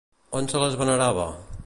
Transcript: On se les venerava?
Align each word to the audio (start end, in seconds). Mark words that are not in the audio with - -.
On 0.39 0.47
se 0.53 0.61
les 0.63 0.79
venerava? 0.81 1.29